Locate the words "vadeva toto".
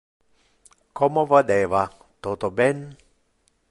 1.27-2.49